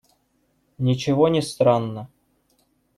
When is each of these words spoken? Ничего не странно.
Ничего 0.79 1.27
не 1.27 1.41
странно. 1.43 2.09